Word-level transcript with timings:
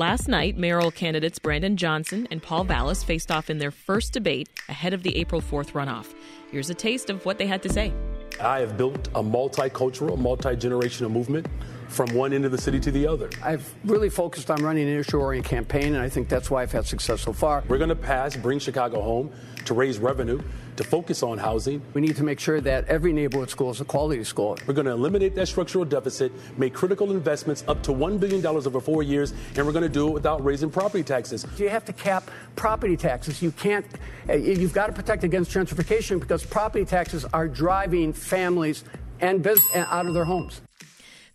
Last 0.00 0.28
night, 0.28 0.56
mayoral 0.56 0.92
candidates 0.92 1.40
Brandon 1.40 1.76
Johnson 1.76 2.28
and 2.30 2.40
Paul 2.40 2.62
Vallas 2.62 3.02
faced 3.02 3.32
off 3.32 3.50
in 3.50 3.58
their 3.58 3.72
first 3.72 4.12
debate 4.12 4.48
ahead 4.68 4.94
of 4.94 5.02
the 5.02 5.16
April 5.16 5.40
4th 5.40 5.72
runoff. 5.72 6.14
Here's 6.52 6.70
a 6.70 6.74
taste 6.74 7.10
of 7.10 7.26
what 7.26 7.36
they 7.36 7.48
had 7.48 7.64
to 7.64 7.68
say. 7.68 7.92
I 8.40 8.60
have 8.60 8.76
built 8.76 9.08
a 9.08 9.22
multicultural, 9.24 10.16
multi 10.16 10.50
generational 10.50 11.10
movement 11.10 11.48
from 11.88 12.14
one 12.14 12.32
end 12.32 12.44
of 12.44 12.52
the 12.52 12.58
city 12.58 12.78
to 12.80 12.90
the 12.90 13.06
other. 13.06 13.30
I've 13.42 13.74
really 13.84 14.10
focused 14.10 14.50
on 14.50 14.62
running 14.62 14.88
an 14.88 14.98
issue 14.98 15.18
oriented 15.18 15.50
campaign, 15.50 15.94
and 15.94 16.02
I 16.02 16.08
think 16.08 16.28
that's 16.28 16.50
why 16.50 16.62
I've 16.62 16.72
had 16.72 16.86
success 16.86 17.22
so 17.22 17.32
far. 17.32 17.64
We're 17.68 17.78
going 17.78 17.88
to 17.88 17.96
pass 17.96 18.36
Bring 18.36 18.58
Chicago 18.58 19.00
Home 19.00 19.32
to 19.64 19.74
raise 19.74 19.98
revenue, 19.98 20.40
to 20.76 20.84
focus 20.84 21.22
on 21.22 21.36
housing. 21.36 21.82
We 21.92 22.00
need 22.00 22.16
to 22.16 22.24
make 22.24 22.40
sure 22.40 22.60
that 22.60 22.86
every 22.86 23.12
neighborhood 23.12 23.50
school 23.50 23.70
is 23.70 23.80
a 23.80 23.84
quality 23.84 24.24
school. 24.24 24.56
We're 24.66 24.74
going 24.74 24.86
to 24.86 24.92
eliminate 24.92 25.34
that 25.34 25.46
structural 25.46 25.84
deficit, 25.84 26.32
make 26.58 26.72
critical 26.72 27.10
investments 27.10 27.64
up 27.68 27.82
to 27.82 27.90
$1 27.90 28.18
billion 28.18 28.44
over 28.46 28.80
four 28.80 29.02
years, 29.02 29.34
and 29.56 29.66
we're 29.66 29.72
going 29.72 29.82
to 29.82 29.88
do 29.88 30.08
it 30.08 30.12
without 30.12 30.42
raising 30.44 30.70
property 30.70 31.04
taxes. 31.04 31.46
You 31.58 31.68
have 31.68 31.84
to 31.84 31.92
cap 31.92 32.30
property 32.56 32.96
taxes. 32.96 33.42
You 33.42 33.52
can't, 33.52 33.84
uh, 34.28 34.34
you've 34.34 34.72
got 34.72 34.86
to 34.86 34.92
protect 34.92 35.24
against 35.24 35.50
gentrification 35.50 36.18
because 36.18 36.44
property 36.46 36.84
taxes 36.84 37.26
are 37.32 37.48
driving 37.48 38.12
families 38.12 38.84
and 39.20 39.42
business 39.42 39.74
out 39.74 40.06
of 40.06 40.14
their 40.14 40.24
homes. 40.24 40.62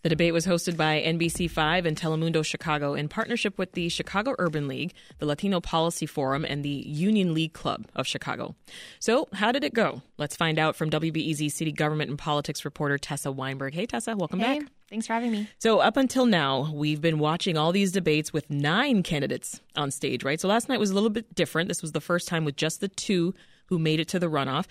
The 0.04 0.10
debate 0.10 0.34
was 0.34 0.46
hosted 0.46 0.76
by 0.76 1.02
NBC5 1.02 1.86
and 1.86 1.96
Telemundo 1.96 2.44
Chicago 2.44 2.92
in 2.92 3.08
partnership 3.08 3.56
with 3.56 3.72
the 3.72 3.88
Chicago 3.88 4.34
Urban 4.38 4.68
League, 4.68 4.92
the 5.18 5.24
Latino 5.24 5.62
Policy 5.62 6.04
Forum, 6.04 6.44
and 6.44 6.62
the 6.62 6.68
Union 6.68 7.32
League 7.32 7.54
Club 7.54 7.86
of 7.96 8.06
Chicago. 8.06 8.54
So, 8.98 9.28
how 9.32 9.50
did 9.50 9.64
it 9.64 9.72
go? 9.72 10.02
Let's 10.18 10.36
find 10.36 10.58
out 10.58 10.76
from 10.76 10.90
WBEZ 10.90 11.50
City 11.50 11.72
Government 11.72 12.10
and 12.10 12.18
Politics 12.18 12.66
reporter 12.66 12.98
Tessa 12.98 13.32
Weinberg. 13.32 13.72
Hey, 13.72 13.86
Tessa, 13.86 14.14
welcome 14.14 14.40
hey, 14.40 14.58
back. 14.58 14.68
Thanks 14.90 15.06
for 15.06 15.14
having 15.14 15.32
me. 15.32 15.48
So, 15.58 15.78
up 15.78 15.96
until 15.96 16.26
now, 16.26 16.70
we've 16.70 17.00
been 17.00 17.18
watching 17.18 17.56
all 17.56 17.72
these 17.72 17.90
debates 17.90 18.30
with 18.30 18.50
nine 18.50 19.02
candidates 19.02 19.62
on 19.74 19.90
stage, 19.90 20.22
right? 20.22 20.38
So, 20.38 20.48
last 20.48 20.68
night 20.68 20.80
was 20.80 20.90
a 20.90 20.94
little 20.94 21.08
bit 21.08 21.34
different. 21.34 21.68
This 21.68 21.80
was 21.80 21.92
the 21.92 22.02
first 22.02 22.28
time 22.28 22.44
with 22.44 22.56
just 22.56 22.82
the 22.82 22.88
two 22.88 23.32
who 23.68 23.78
made 23.78 24.00
it 24.00 24.08
to 24.08 24.18
the 24.18 24.28
runoff. 24.28 24.66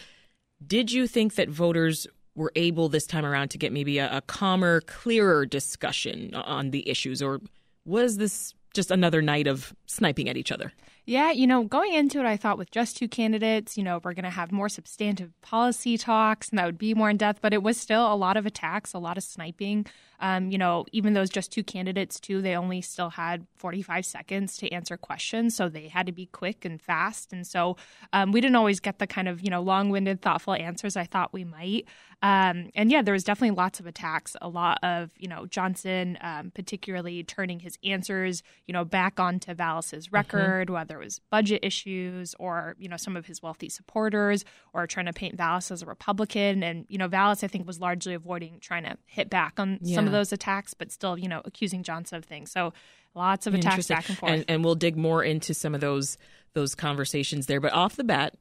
Did 0.64 0.92
you 0.92 1.08
think 1.08 1.34
that 1.34 1.50
voters 1.50 2.06
were 2.36 2.52
able 2.56 2.90
this 2.90 3.06
time 3.06 3.26
around 3.26 3.50
to 3.50 3.58
get 3.58 3.72
maybe 3.72 4.00
a, 4.00 4.18
a 4.18 4.22
calmer, 4.22 4.82
clearer 4.82 5.46
discussion 5.46 6.34
on 6.34 6.72
the 6.72 6.88
issues, 6.90 7.22
or 7.22 7.42
was 7.86 8.18
this 8.18 8.54
just 8.74 8.92
another 8.92 9.22
night 9.22 9.48
of 9.48 9.74
sniping 9.86 10.28
at 10.28 10.38
each 10.38 10.52
other? 10.52 10.74
Yeah, 11.06 11.32
you 11.32 11.48
know, 11.48 11.66
going 11.66 11.94
into 11.94 12.20
it, 12.20 12.26
I 12.26 12.38
thought 12.38 12.58
with 12.58 12.72
just 12.72 12.96
two 12.96 13.10
candidates, 13.10 13.78
you 13.78 13.84
know, 13.84 14.00
we're 14.02 14.14
going 14.14 14.24
to 14.24 14.30
have 14.30 14.54
more 14.54 14.70
substantive 14.70 15.34
policy 15.42 15.98
talks 15.98 16.48
and 16.50 16.58
that 16.58 16.66
would 16.66 16.78
be 16.78 16.94
more 16.94 17.10
in 17.10 17.18
depth, 17.18 17.42
but 17.42 17.54
it 17.54 17.62
was 17.62 17.78
still 17.78 18.12
a 18.12 18.16
lot 18.16 18.38
of 18.38 18.46
attacks, 18.46 18.94
a 18.94 19.00
lot 19.00 19.18
of 19.18 19.24
sniping. 19.24 19.86
Um, 20.22 20.50
you 20.50 20.58
know, 20.58 20.86
even 20.94 21.12
those 21.12 21.30
just 21.30 21.52
two 21.52 21.64
candidates, 21.64 22.22
too, 22.22 22.42
they 22.42 22.56
only 22.56 22.80
still 22.80 23.10
had 23.10 23.46
45 23.58 24.06
seconds 24.06 24.56
to 24.58 24.72
answer 24.72 24.96
questions. 24.96 25.58
So 25.58 25.68
they 25.68 25.90
had 25.90 26.06
to 26.06 26.14
be 26.14 26.28
quick 26.28 26.64
and 26.64 26.82
fast. 26.82 27.34
And 27.34 27.46
so 27.46 27.76
um, 28.14 28.32
we 28.32 28.40
didn't 28.40 28.56
always 28.56 28.80
get 28.80 29.00
the 29.00 29.08
kind 29.08 29.28
of, 29.28 29.42
you 29.42 29.50
know, 29.50 29.62
long 29.62 29.90
winded, 29.90 30.22
thoughtful 30.22 30.54
answers 30.54 30.96
I 30.96 31.04
thought 31.04 31.34
we 31.34 31.44
might. 31.44 31.86
Um, 32.24 32.70
and 32.74 32.90
yeah, 32.90 33.02
there 33.02 33.14
was 33.14 33.26
definitely 33.26 33.58
lots 33.58 33.82
of 33.82 33.86
attacks, 33.86 34.38
a 34.42 34.48
lot 34.48 34.80
of, 34.82 35.12
you 35.18 35.28
know, 35.28 35.46
Johnson 35.46 36.18
um, 36.22 36.52
particularly 36.56 37.22
turning 37.22 37.60
his 37.60 37.78
answers, 37.84 38.44
you 38.66 38.72
know, 38.72 38.86
back 38.86 39.20
onto 39.20 39.54
Vallas's 39.54 40.06
mm-hmm. 40.06 40.16
record, 40.16 40.68
mm-hmm. 40.68 40.74
whether 40.74 41.02
it 41.02 41.04
was 41.04 41.20
budget 41.30 41.60
issues 41.64 42.34
or, 42.40 42.78
you 42.80 42.88
know, 42.88 42.96
some 42.96 43.18
of 43.18 43.26
his 43.26 43.42
wealthy 43.44 43.68
supporters 43.68 44.46
or 44.74 44.88
trying 44.88 45.08
to 45.08 45.12
paint 45.12 45.36
Vallas 45.36 45.70
as 45.70 45.82
a 45.82 45.86
Republican. 45.86 46.64
And, 46.64 46.86
you 46.88 46.98
know, 46.98 47.10
Vallas, 47.10 47.44
I 47.44 47.48
think, 47.48 47.68
was 47.68 47.82
largely 47.82 48.14
avoiding 48.14 48.62
trying 48.62 48.86
to 48.86 48.98
hit 49.06 49.30
back 49.30 49.60
on 49.60 49.80
yeah. 49.82 49.96
some 49.96 50.06
of 50.06 50.14
those 50.14 50.32
attacks, 50.32 50.74
but 50.74 50.94
still, 50.94 51.18
you 51.18 51.28
know, 51.28 51.42
accusing 51.44 51.84
Johnson 51.84 52.18
of 52.18 52.24
things. 52.24 52.52
So 52.52 52.72
lots 53.16 53.48
of 53.48 53.54
attacks 53.54 53.90
back 53.90 54.08
and 54.08 54.18
forth. 54.18 54.32
And, 54.32 54.46
and 54.48 54.64
we'll 54.64 54.76
dig 54.76 54.96
more 54.96 55.26
into 55.26 55.54
some 55.54 55.76
of 55.76 55.82
those 55.82 56.18
those 56.54 56.74
conversations 56.74 57.48
there. 57.48 57.60
But 57.60 57.74
off 57.74 57.98
the 57.98 58.06
bat, 58.06 58.36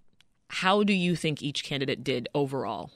how 0.48 0.84
do 0.84 0.92
you 0.92 1.16
think 1.16 1.42
each 1.42 1.64
candidate 1.64 2.04
did 2.04 2.28
overall? 2.32 2.92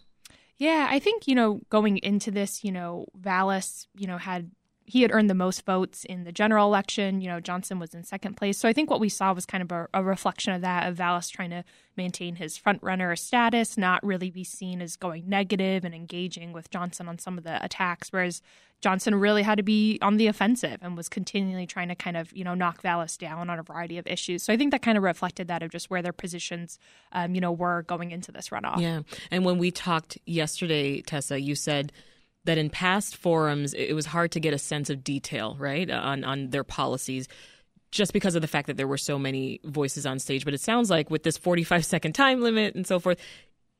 Yeah, 0.59 0.87
I 0.91 0.99
think, 0.99 1.29
you 1.29 1.35
know, 1.35 1.61
going 1.69 1.99
into 1.99 2.31
this, 2.31 2.65
you 2.65 2.73
know, 2.73 3.07
Vallas, 3.15 3.89
you 3.95 4.07
know, 4.07 4.17
had 4.17 4.51
he 4.87 5.03
had 5.03 5.11
earned 5.13 5.29
the 5.29 5.35
most 5.35 5.67
votes 5.67 6.05
in 6.05 6.23
the 6.23 6.31
general 6.33 6.69
election. 6.69 7.21
You 7.21 7.29
know, 7.29 7.41
Johnson 7.41 7.81
was 7.81 7.93
in 7.93 8.05
second 8.05 8.37
place. 8.37 8.57
So 8.57 8.69
I 8.69 8.73
think 8.73 8.89
what 8.89 9.01
we 9.01 9.09
saw 9.09 9.33
was 9.33 9.45
kind 9.45 9.63
of 9.63 9.73
a, 9.73 9.89
a 9.93 10.05
reflection 10.05 10.53
of 10.53 10.61
that, 10.63 10.89
of 10.89 10.97
Vallas 10.97 11.29
trying 11.29 11.51
to 11.51 11.65
maintain 11.97 12.37
his 12.37 12.57
front 12.57 12.83
runner 12.83 13.15
status, 13.17 13.77
not 13.77 14.05
really 14.07 14.31
be 14.31 14.45
seen 14.45 14.81
as 14.81 14.97
going 14.97 15.29
negative 15.29 15.85
and 15.85 15.95
engaging 15.95 16.53
with 16.53 16.71
Johnson 16.71 17.09
on 17.09 17.19
some 17.19 17.37
of 17.37 17.43
the 17.43 17.63
attacks, 17.65 18.11
whereas 18.11 18.43
Johnson 18.83 19.15
really 19.15 19.43
had 19.43 19.57
to 19.57 19.63
be 19.63 19.99
on 20.03 20.17
the 20.17 20.27
offensive 20.27 20.79
and 20.83 20.97
was 20.97 21.09
continually 21.09 21.67
trying 21.67 21.89
to 21.89 21.95
kind 21.95 22.17
of, 22.17 22.33
you 22.33 22.45
know, 22.45 22.55
knock 22.55 22.83
Vallas 22.83 23.17
down 23.17 23.51
on 23.51 23.59
a 23.59 23.63
variety 23.63 23.99
of 23.99 24.07
issues. 24.07 24.43
So 24.43 24.53
I 24.53 24.57
think 24.57 24.71
that 24.71 24.83
kind 24.83 24.99
of 24.99 25.05
reflected 25.05 25.49
that 25.49 25.63
of 25.63 25.71
just 25.71 25.91
where 25.91 26.03
their 26.03 26.13
positions, 26.13 26.79
um, 27.13 27.35
you 27.35 27.41
know, 27.41 27.53
were 27.53 27.83
going 27.83 28.11
into 28.11 28.31
this 28.33 28.51
runoff. 28.51 28.81
Yeah. 28.81 29.01
And 29.31 29.45
when 29.45 29.59
we 29.59 29.71
talked 29.71 30.19
yesterday, 30.27 31.01
Tessa, 31.03 31.41
you 31.41 31.55
said– 31.55 31.93
that 32.47 32.59
in 32.59 32.71
past 32.71 33.17
forums 33.17 33.75
it 33.75 33.93
was 33.93 34.07
hard 34.07 34.31
to 34.33 34.41
get 34.41 34.55
a 34.55 34.59
sense 34.59 34.89
of 34.89 35.05
detail, 35.05 35.57
right, 35.59 35.91
on 35.91 36.25
on 36.25 36.51
their 36.51 36.65
policies 36.65 37.29
just 37.93 38.13
because 38.13 38.35
of 38.35 38.43
the 38.43 38.49
fact 38.49 38.67
that 38.67 38.77
there 38.77 38.89
were 38.89 38.99
so 38.99 39.19
many 39.19 39.61
voices 39.65 40.07
on 40.07 40.19
stage. 40.19 40.45
But 40.45 40.55
it 40.55 40.61
sounds 40.61 40.91
like 40.91 41.11
with 41.11 41.23
this 41.23 41.37
45 41.37 41.85
second 41.85 42.15
time 42.15 42.41
limit 42.41 42.75
and 42.75 42.87
so 42.87 42.99
forth, 42.99 43.19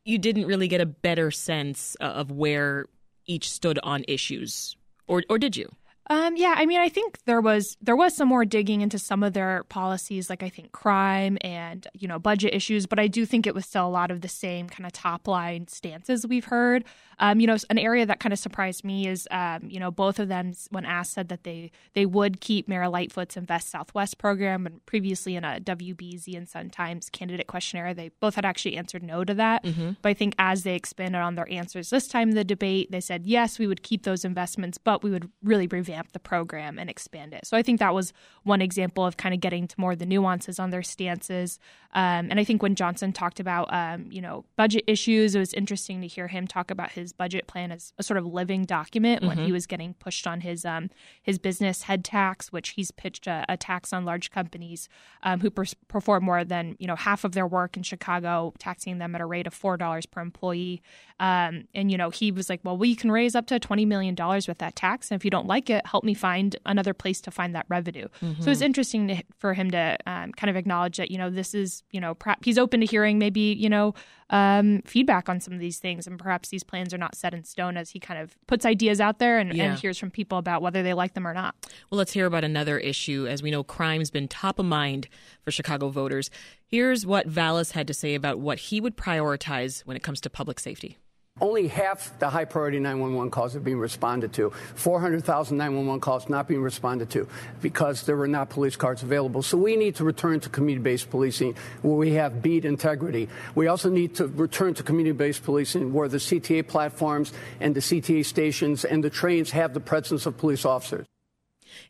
you 0.05 0.19
didn't 0.19 0.47
really 0.47 0.69
get 0.69 0.81
a 0.81 0.87
better 0.87 1.31
sense 1.31 1.97
of 1.97 2.31
where 2.31 2.87
each 3.27 3.51
stood 3.51 3.79
on 3.83 4.05
issues, 4.07 4.77
or 5.07 5.23
or 5.29 5.39
did 5.39 5.57
you? 5.57 5.75
Um, 6.09 6.37
yeah, 6.37 6.55
I 6.57 6.67
mean, 6.67 6.79
I 6.81 6.89
think 6.89 7.19
there 7.25 7.41
was 7.41 7.77
there 7.83 7.97
was 7.97 8.15
some 8.15 8.29
more 8.29 8.45
digging 8.45 8.81
into 8.81 8.99
some 8.99 9.23
of 9.23 9.33
their 9.33 9.65
policies, 9.65 10.31
like 10.31 10.43
I 10.43 10.49
think 10.49 10.71
crime 10.71 11.37
and 11.41 11.87
you 11.95 12.07
know 12.07 12.19
budget 12.19 12.55
issues. 12.55 12.87
But 12.87 13.01
I 13.01 13.09
do 13.09 13.27
think 13.27 13.47
it 13.47 13.55
was 13.55 13.67
still 13.67 13.87
a 13.87 13.89
lot 13.89 14.11
of 14.11 14.21
the 14.21 14.29
same 14.29 14.69
kind 14.69 14.87
of 14.87 14.93
top 14.93 15.27
line 15.27 15.67
stances 15.67 16.27
we've 16.27 16.45
heard. 16.45 16.85
Um, 17.19 17.41
you 17.41 17.47
know, 17.47 17.57
an 17.71 17.79
area 17.79 18.05
that 18.07 18.21
kind 18.21 18.33
of 18.33 18.39
surprised 18.39 18.85
me 18.85 19.09
is 19.09 19.27
um, 19.31 19.69
you 19.69 19.81
know 19.81 19.91
both 19.91 20.21
of 20.21 20.29
them 20.29 20.53
when 20.71 20.85
asked 20.85 21.15
said 21.15 21.29
that 21.29 21.43
they 21.43 21.73
they 21.95 22.07
would 22.07 22.41
keep 22.41 22.69
Mayor 22.69 22.89
Lightfoot's 22.89 23.37
Invest 23.37 23.71
Southwest 23.71 24.19
program, 24.19 24.65
and 24.67 24.85
previously 24.87 25.35
in 25.35 25.43
a 25.43 25.59
WBEZ 25.61 26.37
and 26.37 26.49
Sun 26.49 26.71
Times 26.71 27.11
candidate 27.11 27.49
questionnaire, 27.49 27.95
they 27.95 28.11
both 28.21 28.37
had 28.37 28.45
actually 28.45 28.77
answered 28.77 29.03
no 29.03 29.25
to 29.25 29.35
that. 29.35 29.65
Mm-hmm. 29.65 29.93
But 30.03 30.09
I 30.11 30.15
think 30.15 30.35
as 30.39 30.63
they 30.63 30.77
expanded 30.77 31.21
on 31.21 31.35
their 31.35 31.51
answers 31.51 31.91
this 31.91 32.07
time 32.07 32.29
in 32.29 32.37
the 32.37 32.45
debate, 32.45 32.93
they 32.93 33.01
said 33.01 33.27
yes, 33.27 33.59
we 33.59 33.67
would 33.67 33.83
keep 33.83 34.05
those 34.05 34.25
investments, 34.25 34.79
but 34.79 35.03
we 35.03 35.11
would 35.11 35.29
really 35.43 35.67
revamp 35.67 35.96
revamp 35.97 36.13
the 36.13 36.19
program 36.19 36.79
and 36.79 36.91
expand 36.91 37.33
it. 37.33 37.47
So 37.47 37.57
I 37.57 37.63
think 37.63 37.81
that 37.81 37.95
was 37.95 38.13
one 38.43 38.61
example 38.61 39.05
of 39.05 39.17
kind 39.17 39.35
of 39.35 39.41
getting 39.41 39.67
to 39.69 39.75
more 39.81 39.93
of 39.93 39.99
the 39.99 40.07
nuances 40.07 40.59
on 40.59 40.71
their 40.71 40.83
stances. 40.83 41.59
Um, 41.93 42.29
and 42.31 42.39
I 42.39 42.45
think 42.45 42.63
when 42.63 42.75
Johnson 42.75 43.13
talked 43.13 43.41
about, 43.41 43.73
um, 43.73 44.07
you 44.11 44.21
know, 44.21 44.45
budget 44.57 44.85
issues, 44.87 45.35
it 45.35 45.39
was 45.39 45.55
interesting 45.55 46.03
to 46.03 46.07
hear 46.07 46.29
him 46.29 46.47
talk 46.47 46.71
about 46.71 46.93
his 46.93 47.13
budget 47.13 47.47
plan 47.47 47.73
as 47.73 47.95
a 47.99 48.03
sort 48.03 48.19
of 48.19 48.27
living 48.27 48.65
document 48.65 49.21
mm-hmm. 49.21 49.29
when 49.29 49.39
he 49.39 49.45
mm-hmm. 49.45 49.55
was 49.55 49.67
getting 49.67 49.95
pushed 49.95 50.27
on 50.27 50.43
his 50.43 50.65
um, 50.65 50.91
his 51.23 51.39
business 51.39 51.83
head 51.83 52.05
tax, 52.05 52.53
which 52.53 52.71
he's 52.71 52.91
pitched 52.91 53.27
a, 53.27 53.47
a 53.49 53.57
tax 53.57 53.93
on 53.93 54.05
large 54.05 54.31
companies 54.31 54.89
um, 55.23 55.41
who 55.41 55.51
per- 55.51 55.65
perform 55.89 56.25
more 56.25 56.45
than 56.45 56.77
you 56.79 56.87
know 56.87 56.97
half 56.97 57.25
of 57.25 57.33
their 57.33 57.47
work 57.47 57.77
in 57.77 57.83
Chicago, 57.83 58.53
taxing 58.59 58.99
them 58.99 59.15
at 59.15 59.23
a 59.23 59.27
rate 59.27 59.47
of 59.47 59.55
four 59.55 59.79
dollars 59.79 60.05
per 60.05 60.21
employee. 60.21 60.83
Um, 61.19 61.67
and 61.75 61.91
you 61.91 61.97
know, 61.97 62.11
he 62.11 62.31
was 62.31 62.51
like, 62.51 62.61
"Well, 62.63 62.77
we 62.77 62.95
can 62.95 63.11
raise 63.11 63.35
up 63.35 63.47
to 63.47 63.59
twenty 63.59 63.87
million 63.87 64.15
dollars 64.15 64.47
with 64.47 64.59
that 64.59 64.77
tax, 64.77 65.11
and 65.11 65.19
if 65.19 65.25
you 65.25 65.31
don't 65.31 65.47
like 65.47 65.71
it, 65.71 65.86
help 65.87 66.05
me 66.05 66.15
find 66.15 66.57
another 66.67 66.93
place 66.95 67.21
to 67.23 67.31
find 67.31 67.55
that 67.55 67.67
revenue." 67.69 68.09
Mm-hmm. 68.23 68.43
So 68.43 68.51
it's 68.51 68.61
interesting 68.61 69.09
to, 69.09 69.23
for 69.39 69.55
him 69.55 69.71
to 69.71 69.97
um, 70.07 70.33
kind 70.33 70.51
of 70.51 70.57
acknowledge 70.57 70.97
that 70.99 71.11
you 71.11 71.19
know 71.19 71.31
this 71.31 71.55
is 71.55 71.83
you 71.91 72.01
know 72.01 72.17
he's 72.43 72.59
open 72.59 72.81
to 72.81 72.87
hearing 72.87 73.19
maybe 73.19 73.41
you 73.41 73.69
know 73.69 73.95
um, 74.31 74.83
feedback 74.85 75.29
on 75.29 75.41
some 75.41 75.55
of 75.55 75.61
these 75.61 75.79
things, 75.79 76.07
and 76.07 76.19
perhaps 76.19 76.49
these 76.49 76.65
plans 76.65 76.93
are 76.93 76.99
not 76.99 77.15
set 77.15 77.33
in 77.33 77.45
stone 77.45 77.77
as 77.77 77.91
he 77.91 78.01
kind 78.01 78.21
of 78.21 78.37
puts 78.47 78.67
ideas 78.67 79.01
out 79.01 79.19
there 79.19 79.39
and, 79.39 79.55
yeah. 79.55 79.65
and 79.65 79.79
hears 79.79 79.99
from 79.99 80.11
people 80.11 80.39
about 80.39 80.63
whether 80.63 80.83
they 80.83 80.95
like 80.95 81.15
them 81.15 81.27
or 81.27 81.35
not. 81.35 81.55
Well, 81.91 81.99
let's 81.99 82.13
hear 82.13 82.27
about 82.27 82.45
another 82.45 82.79
issue. 82.79 83.27
As 83.29 83.43
we 83.43 83.51
know, 83.51 83.63
crime's 83.63 84.11
been 84.11 84.29
top 84.29 84.59
of 84.59 84.67
mind 84.67 85.09
for 85.43 85.51
Chicago 85.51 85.89
voters. 85.91 86.31
Here's 86.67 87.07
what 87.07 87.27
Vallas 87.27 87.73
had 87.73 87.87
to 87.87 87.95
say 87.95 88.15
about 88.15 88.41
what 88.41 88.59
he 88.59 88.81
would 88.81 88.97
prioritize 88.97 89.83
when 89.83 89.97
it 89.97 90.03
comes 90.03 90.21
to 90.23 90.31
public 90.31 90.59
safety. 90.59 90.99
Only 91.39 91.69
half 91.69 92.19
the 92.19 92.31
high 92.31 92.47
priority 92.47 92.79
911 92.79 93.31
calls 93.31 93.55
are 93.55 93.61
being 93.61 93.79
responded 93.79 94.33
to. 94.35 94.51
400,000 94.75 95.59
911 95.59 96.01
calls 96.01 96.31
not 96.31 96.49
being 96.49 96.63
responded 96.63 97.11
to 97.11 97.29
because 97.61 98.05
there 98.05 98.17
were 98.17 98.27
not 98.27 98.49
police 98.49 98.75
cars 98.75 99.03
available. 99.03 99.43
So 99.43 99.59
we 99.59 99.77
need 99.77 99.97
to 99.97 100.05
return 100.05 100.41
to 100.41 100.49
community 100.49 100.83
based 100.83 101.11
policing 101.11 101.55
where 101.83 101.97
we 101.97 102.13
have 102.13 102.41
beat 102.41 102.65
integrity. 102.65 103.29
We 103.55 103.67
also 103.67 103.91
need 103.91 104.15
to 104.15 104.29
return 104.29 104.73
to 104.75 104.83
community 104.83 105.13
based 105.13 105.45
policing 105.45 105.93
where 105.93 106.09
the 106.09 106.17
CTA 106.17 106.67
platforms 106.67 107.35
and 107.61 107.75
the 107.75 107.81
CTA 107.81 108.25
stations 108.25 108.87
and 108.87 109.05
the 109.05 109.11
trains 109.11 109.51
have 109.51 109.75
the 109.75 109.81
presence 109.81 110.25
of 110.25 110.39
police 110.39 110.65
officers. 110.65 111.05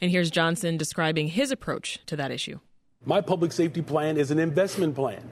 And 0.00 0.10
here's 0.10 0.30
Johnson 0.30 0.76
describing 0.76 1.28
his 1.28 1.52
approach 1.52 2.00
to 2.06 2.16
that 2.16 2.32
issue. 2.32 2.58
My 3.04 3.20
public 3.20 3.52
safety 3.52 3.82
plan 3.82 4.16
is 4.16 4.32
an 4.32 4.40
investment 4.40 4.96
plan. 4.96 5.22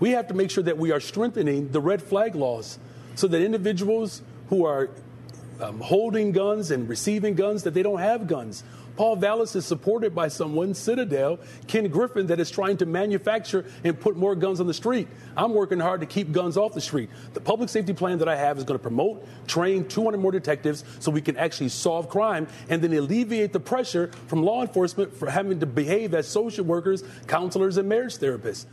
We 0.00 0.10
have 0.10 0.26
to 0.26 0.34
make 0.34 0.50
sure 0.50 0.64
that 0.64 0.76
we 0.76 0.90
are 0.90 0.98
strengthening 0.98 1.70
the 1.70 1.80
red 1.80 2.02
flag 2.02 2.34
laws 2.34 2.80
so 3.14 3.26
that 3.28 3.42
individuals 3.42 4.22
who 4.48 4.64
are 4.64 4.90
um, 5.60 5.80
holding 5.80 6.32
guns 6.32 6.70
and 6.70 6.88
receiving 6.88 7.34
guns 7.34 7.62
that 7.62 7.74
they 7.74 7.82
don't 7.82 8.00
have 8.00 8.26
guns 8.26 8.64
Paul 8.96 9.16
Vallas 9.16 9.56
is 9.56 9.64
supported 9.64 10.14
by 10.14 10.28
someone, 10.28 10.74
Citadel, 10.74 11.38
Ken 11.66 11.88
Griffin, 11.88 12.26
that 12.26 12.40
is 12.40 12.50
trying 12.50 12.76
to 12.78 12.86
manufacture 12.86 13.64
and 13.84 13.98
put 13.98 14.16
more 14.16 14.34
guns 14.34 14.60
on 14.60 14.66
the 14.66 14.74
street. 14.74 15.08
I'm 15.36 15.54
working 15.54 15.80
hard 15.80 16.00
to 16.00 16.06
keep 16.06 16.32
guns 16.32 16.56
off 16.56 16.74
the 16.74 16.80
street. 16.80 17.08
The 17.32 17.40
public 17.40 17.68
safety 17.68 17.94
plan 17.94 18.18
that 18.18 18.28
I 18.28 18.36
have 18.36 18.58
is 18.58 18.64
going 18.64 18.78
to 18.78 18.82
promote, 18.82 19.26
train 19.46 19.88
200 19.88 20.18
more 20.18 20.32
detectives 20.32 20.84
so 20.98 21.10
we 21.10 21.22
can 21.22 21.36
actually 21.36 21.70
solve 21.70 22.08
crime 22.08 22.46
and 22.68 22.82
then 22.82 22.92
alleviate 22.92 23.52
the 23.52 23.60
pressure 23.60 24.10
from 24.26 24.42
law 24.42 24.62
enforcement 24.62 25.16
for 25.16 25.30
having 25.30 25.60
to 25.60 25.66
behave 25.66 26.14
as 26.14 26.28
social 26.28 26.64
workers, 26.64 27.02
counselors, 27.26 27.78
and 27.78 27.88
marriage 27.88 28.18
therapists. 28.18 28.66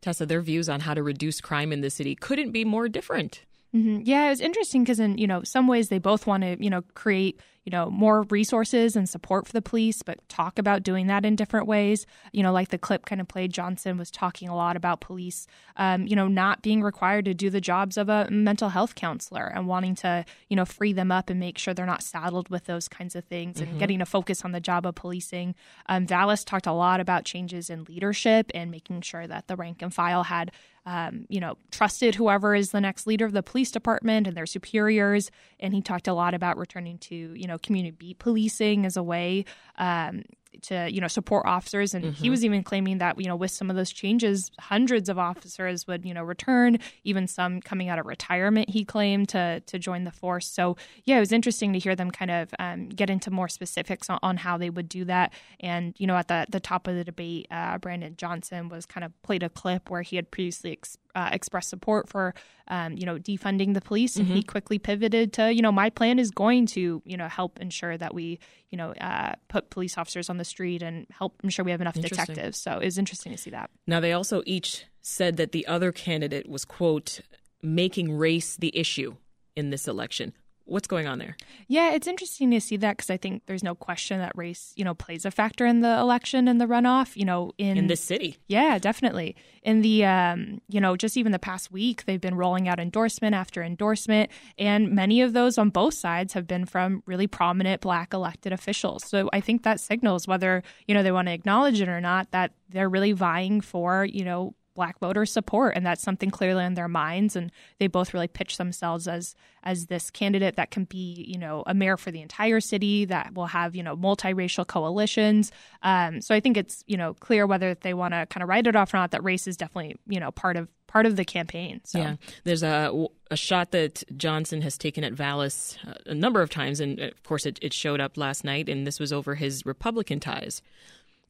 Tessa, 0.00 0.24
their 0.24 0.40
views 0.40 0.68
on 0.68 0.80
how 0.80 0.94
to 0.94 1.02
reduce 1.02 1.40
crime 1.40 1.72
in 1.72 1.80
the 1.80 1.90
city 1.90 2.14
couldn't 2.14 2.52
be 2.52 2.64
more 2.64 2.88
different. 2.88 3.44
Mm-hmm. 3.78 4.00
Yeah, 4.04 4.26
it 4.26 4.30
was 4.30 4.40
interesting 4.40 4.82
because 4.82 4.98
in 4.98 5.18
you 5.18 5.26
know 5.26 5.42
some 5.44 5.68
ways 5.68 5.88
they 5.88 5.98
both 5.98 6.26
want 6.26 6.42
to 6.42 6.56
you 6.62 6.70
know 6.70 6.82
create 6.94 7.40
you 7.68 7.70
know 7.70 7.90
more 7.90 8.22
resources 8.30 8.96
and 8.96 9.06
support 9.06 9.46
for 9.46 9.52
the 9.52 9.60
police, 9.60 10.00
but 10.00 10.26
talk 10.30 10.58
about 10.58 10.82
doing 10.82 11.06
that 11.08 11.26
in 11.26 11.36
different 11.36 11.66
ways. 11.66 12.06
You 12.32 12.42
know, 12.42 12.50
like 12.50 12.68
the 12.68 12.78
clip 12.78 13.04
kind 13.04 13.20
of 13.20 13.28
played, 13.28 13.52
Johnson 13.52 13.98
was 13.98 14.10
talking 14.10 14.48
a 14.48 14.56
lot 14.56 14.74
about 14.74 15.02
police, 15.02 15.46
um, 15.76 16.06
you 16.06 16.16
know, 16.16 16.28
not 16.28 16.62
being 16.62 16.82
required 16.82 17.26
to 17.26 17.34
do 17.34 17.50
the 17.50 17.60
jobs 17.60 17.98
of 17.98 18.08
a 18.08 18.26
mental 18.30 18.70
health 18.70 18.94
counselor 18.94 19.52
and 19.54 19.66
wanting 19.66 19.94
to 19.96 20.24
you 20.48 20.56
know 20.56 20.64
free 20.64 20.94
them 20.94 21.12
up 21.12 21.28
and 21.28 21.38
make 21.38 21.58
sure 21.58 21.74
they're 21.74 21.84
not 21.84 22.02
saddled 22.02 22.48
with 22.48 22.64
those 22.64 22.88
kinds 22.88 23.14
of 23.14 23.26
things 23.26 23.60
mm-hmm. 23.60 23.72
and 23.72 23.78
getting 23.78 24.00
a 24.00 24.06
focus 24.06 24.46
on 24.46 24.52
the 24.52 24.60
job 24.60 24.86
of 24.86 24.94
policing. 24.94 25.54
Um, 25.90 26.06
talked 26.06 26.66
a 26.66 26.72
lot 26.72 27.00
about 27.00 27.26
changes 27.26 27.68
in 27.68 27.84
leadership 27.84 28.50
and 28.54 28.70
making 28.70 29.02
sure 29.02 29.26
that 29.26 29.46
the 29.46 29.56
rank 29.56 29.82
and 29.82 29.92
file 29.92 30.22
had 30.22 30.52
um, 30.88 31.26
you 31.28 31.38
know, 31.38 31.58
trusted 31.70 32.14
whoever 32.14 32.54
is 32.54 32.70
the 32.70 32.80
next 32.80 33.06
leader 33.06 33.26
of 33.26 33.32
the 33.32 33.42
police 33.42 33.70
department 33.70 34.26
and 34.26 34.34
their 34.34 34.46
superiors. 34.46 35.30
And 35.60 35.74
he 35.74 35.82
talked 35.82 36.08
a 36.08 36.14
lot 36.14 36.32
about 36.32 36.56
returning 36.56 36.96
to, 36.98 37.14
you 37.14 37.46
know, 37.46 37.57
community 37.58 38.14
policing 38.14 38.86
as 38.86 38.96
a 38.96 39.02
way 39.02 39.44
um, 39.76 40.22
to 40.62 40.88
you 40.90 41.00
know 41.00 41.08
support 41.08 41.46
officers. 41.46 41.94
And 41.94 42.04
mm-hmm. 42.04 42.14
he 42.14 42.30
was 42.30 42.44
even 42.44 42.62
claiming 42.62 42.98
that 42.98 43.20
you 43.20 43.26
know 43.26 43.36
with 43.36 43.50
some 43.50 43.70
of 43.70 43.76
those 43.76 43.90
changes 43.90 44.50
hundreds 44.60 45.08
of 45.08 45.18
officers 45.18 45.86
would 45.86 46.04
you 46.04 46.14
know 46.14 46.22
return 46.22 46.78
even 47.04 47.26
some 47.26 47.60
coming 47.60 47.88
out 47.88 47.98
of 47.98 48.06
retirement 48.06 48.70
he 48.70 48.84
claimed 48.84 49.28
to 49.30 49.60
to 49.60 49.78
join 49.78 50.04
the 50.04 50.10
force. 50.10 50.46
So 50.46 50.76
yeah 51.04 51.16
it 51.16 51.20
was 51.20 51.32
interesting 51.32 51.72
to 51.72 51.78
hear 51.78 51.94
them 51.94 52.10
kind 52.10 52.30
of 52.30 52.54
um, 52.58 52.88
get 52.88 53.10
into 53.10 53.30
more 53.30 53.48
specifics 53.48 54.10
on, 54.10 54.18
on, 54.22 54.38
how 54.38 54.56
they 54.56 54.70
would 54.70 54.88
do 54.88 55.04
that. 55.04 55.32
And 55.60 55.94
you 55.98 56.06
know 56.06 56.16
at 56.16 56.28
the 56.28 56.46
the 56.48 56.60
top 56.60 56.86
of 56.86 56.94
the 56.94 57.04
debate 57.04 57.46
uh, 57.50 57.78
Brandon 57.78 58.14
Johnson 58.16 58.68
was 58.68 58.86
kind 58.86 59.04
of 59.04 59.20
played 59.22 59.42
a 59.42 59.48
clip 59.48 59.90
where 59.90 60.02
he 60.02 60.16
had 60.16 60.30
previously 60.30 60.72
ex- 60.72 60.98
uh, 61.18 61.28
expressed 61.32 61.68
support 61.68 62.08
for 62.08 62.32
um, 62.68 62.96
you 62.96 63.04
know 63.04 63.16
defunding 63.18 63.74
the 63.74 63.80
police 63.80 64.16
and 64.16 64.26
mm-hmm. 64.26 64.36
he 64.36 64.42
quickly 64.42 64.78
pivoted 64.78 65.32
to 65.32 65.52
you 65.52 65.60
know 65.60 65.72
my 65.72 65.90
plan 65.90 66.18
is 66.18 66.30
going 66.30 66.64
to 66.64 67.02
you 67.04 67.16
know 67.16 67.26
help 67.26 67.58
ensure 67.58 67.98
that 67.98 68.14
we 68.14 68.38
you 68.70 68.78
know 68.78 68.92
uh, 68.92 69.32
put 69.48 69.68
police 69.70 69.98
officers 69.98 70.30
on 70.30 70.36
the 70.36 70.44
street 70.44 70.80
and 70.80 71.06
help 71.10 71.34
ensure 71.42 71.64
we 71.64 71.72
have 71.72 71.80
enough 71.80 71.94
detectives. 71.94 72.58
So 72.58 72.78
it 72.78 72.84
was 72.84 72.98
interesting 72.98 73.32
to 73.32 73.38
see 73.38 73.50
that. 73.50 73.70
Now 73.86 73.98
they 73.98 74.12
also 74.12 74.42
each 74.46 74.84
said 75.02 75.36
that 75.38 75.50
the 75.50 75.66
other 75.66 75.90
candidate 75.90 76.48
was 76.48 76.64
quote 76.64 77.20
making 77.62 78.16
race 78.16 78.56
the 78.56 78.76
issue 78.76 79.16
in 79.56 79.70
this 79.70 79.88
election. 79.88 80.32
What's 80.68 80.86
going 80.86 81.06
on 81.06 81.18
there? 81.18 81.34
Yeah, 81.66 81.92
it's 81.92 82.06
interesting 82.06 82.50
to 82.50 82.60
see 82.60 82.76
that 82.76 82.98
because 82.98 83.08
I 83.08 83.16
think 83.16 83.42
there's 83.46 83.64
no 83.64 83.74
question 83.74 84.18
that 84.18 84.32
race, 84.36 84.74
you 84.76 84.84
know, 84.84 84.94
plays 84.94 85.24
a 85.24 85.30
factor 85.30 85.64
in 85.64 85.80
the 85.80 85.98
election 85.98 86.46
and 86.46 86.60
the 86.60 86.66
runoff. 86.66 87.16
You 87.16 87.24
know, 87.24 87.52
in 87.56 87.78
in 87.78 87.86
this 87.86 88.02
city. 88.02 88.36
Yeah, 88.48 88.78
definitely. 88.78 89.34
In 89.62 89.80
the, 89.80 90.04
um, 90.04 90.60
you 90.68 90.80
know, 90.80 90.96
just 90.96 91.16
even 91.16 91.32
the 91.32 91.38
past 91.38 91.72
week, 91.72 92.04
they've 92.04 92.20
been 92.20 92.34
rolling 92.34 92.68
out 92.68 92.78
endorsement 92.78 93.34
after 93.34 93.62
endorsement, 93.62 94.30
and 94.58 94.92
many 94.92 95.22
of 95.22 95.32
those 95.32 95.56
on 95.56 95.70
both 95.70 95.94
sides 95.94 96.34
have 96.34 96.46
been 96.46 96.66
from 96.66 97.02
really 97.06 97.26
prominent 97.26 97.80
Black 97.80 98.12
elected 98.12 98.52
officials. 98.52 99.04
So 99.06 99.30
I 99.32 99.40
think 99.40 99.62
that 99.62 99.80
signals 99.80 100.28
whether 100.28 100.62
you 100.86 100.94
know 100.94 101.02
they 101.02 101.12
want 101.12 101.28
to 101.28 101.32
acknowledge 101.32 101.80
it 101.80 101.88
or 101.88 102.00
not 102.00 102.30
that 102.32 102.52
they're 102.68 102.90
really 102.90 103.12
vying 103.12 103.62
for 103.62 104.04
you 104.04 104.24
know 104.24 104.54
black 104.78 105.00
voter 105.00 105.26
support 105.26 105.72
and 105.74 105.84
that's 105.84 106.02
something 106.02 106.30
clearly 106.30 106.64
in 106.64 106.74
their 106.74 106.86
minds 106.86 107.34
and 107.34 107.50
they 107.80 107.88
both 107.88 108.14
really 108.14 108.28
pitch 108.28 108.58
themselves 108.58 109.08
as 109.08 109.34
as 109.64 109.86
this 109.86 110.08
candidate 110.08 110.54
that 110.54 110.70
can 110.70 110.84
be 110.84 111.24
you 111.26 111.36
know 111.36 111.64
a 111.66 111.74
mayor 111.74 111.96
for 111.96 112.12
the 112.12 112.22
entire 112.22 112.60
city 112.60 113.04
that 113.04 113.34
will 113.34 113.46
have 113.46 113.74
you 113.74 113.82
know 113.82 113.96
multiracial 113.96 114.64
coalitions 114.64 115.50
um, 115.82 116.20
so 116.20 116.32
i 116.32 116.38
think 116.38 116.56
it's 116.56 116.84
you 116.86 116.96
know 116.96 117.12
clear 117.14 117.44
whether 117.44 117.74
they 117.74 117.92
want 117.92 118.14
to 118.14 118.24
kind 118.26 118.40
of 118.40 118.48
write 118.48 118.68
it 118.68 118.76
off 118.76 118.94
or 118.94 118.98
not 118.98 119.10
that 119.10 119.24
race 119.24 119.48
is 119.48 119.56
definitely 119.56 119.96
you 120.06 120.20
know 120.20 120.30
part 120.30 120.56
of 120.56 120.68
part 120.86 121.06
of 121.06 121.16
the 121.16 121.24
campaign 121.24 121.80
so. 121.84 121.98
yeah 121.98 122.14
there's 122.44 122.62
a 122.62 123.08
a 123.30 123.36
shot 123.36 123.72
that 123.72 124.02
Johnson 124.16 124.62
has 124.62 124.78
taken 124.78 125.04
at 125.04 125.12
Vallas 125.12 125.76
uh, 125.86 125.94
a 126.06 126.14
number 126.14 126.40
of 126.40 126.50
times, 126.50 126.80
and 126.80 126.98
of 126.98 127.22
course 127.24 127.46
it, 127.46 127.58
it 127.60 127.72
showed 127.72 128.00
up 128.00 128.16
last 128.16 128.44
night, 128.44 128.68
and 128.68 128.86
this 128.86 128.98
was 128.98 129.12
over 129.12 129.34
his 129.34 129.66
Republican 129.66 130.20
ties. 130.20 130.62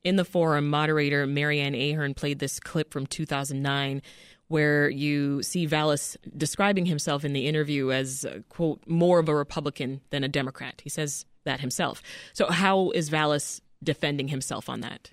In 0.05 0.17
the 0.17 0.25
forum, 0.25 0.69
moderator 0.69 1.27
Mary 1.27 1.61
Ann 1.61 1.75
Ahern 1.75 2.15
played 2.15 2.39
this 2.39 2.61
clip 2.61 2.93
from 2.93 3.07
2009 3.07 4.03
where 4.49 4.89
you 4.89 5.43
see 5.43 5.67
Vallas 5.67 6.17
describing 6.37 6.87
himself 6.87 7.25
in 7.25 7.35
the 7.35 7.47
interview 7.47 7.93
as, 7.93 8.25
uh, 8.25 8.41
quote, 8.49 8.81
more 8.87 9.19
of 9.19 9.29
a 9.29 9.35
Republican 9.35 10.01
than 10.11 10.25
a 10.25 10.29
Democrat. 10.29 10.81
He 10.83 10.89
says 10.89 11.27
that 11.45 11.61
himself. 11.61 12.03
So, 12.33 12.47
how 12.51 12.91
is 12.91 13.11
Vallas 13.11 13.61
defending 13.83 14.29
himself 14.29 14.69
on 14.69 14.81
that? 14.81 15.11